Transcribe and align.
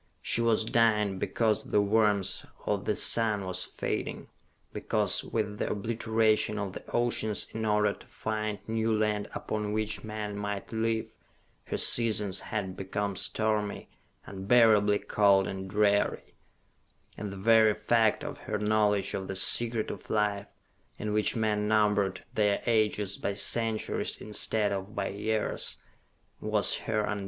She 0.23 0.41
was 0.41 0.65
dying 0.65 1.19
because 1.19 1.63
the 1.65 1.79
warmth 1.79 2.43
of 2.65 2.85
the 2.85 2.95
sun 2.95 3.45
was 3.45 3.65
fading; 3.65 4.29
because, 4.73 5.23
with 5.23 5.59
the 5.59 5.69
obliteration 5.71 6.57
of 6.57 6.73
the 6.73 6.83
oceans 6.91 7.45
in 7.53 7.65
order 7.65 7.93
to 7.93 8.07
find 8.07 8.57
new 8.67 8.91
land 8.97 9.27
upon 9.35 9.73
which 9.73 10.03
men 10.03 10.35
might 10.35 10.71
live, 10.73 11.15
her 11.65 11.77
seasons 11.77 12.39
had 12.39 12.75
become 12.75 13.15
stormy, 13.15 13.89
unbearably 14.25 14.97
cold 14.97 15.47
and 15.47 15.69
dreary: 15.69 16.33
and 17.15 17.31
the 17.31 17.37
very 17.37 17.75
fact 17.75 18.23
of 18.23 18.39
her 18.47 18.57
knowledge 18.57 19.13
of 19.13 19.27
the 19.27 19.35
Secret 19.35 19.91
of 19.91 20.09
Life, 20.09 20.47
in 20.97 21.13
which 21.13 21.35
men 21.35 21.67
numbered 21.67 22.23
their 22.33 22.59
ages 22.65 23.19
by 23.19 23.35
centuries 23.35 24.19
instead 24.19 24.71
of 24.71 24.95
by 24.95 25.09
years, 25.09 25.77
was 26.39 26.75
her 26.77 27.01
undoing. 27.01 27.19